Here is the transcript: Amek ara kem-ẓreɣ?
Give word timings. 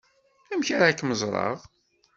Amek 0.51 0.69
ara 0.75 0.97
kem-ẓreɣ? 0.97 1.57